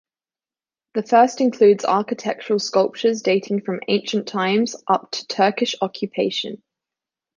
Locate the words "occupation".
5.79-6.63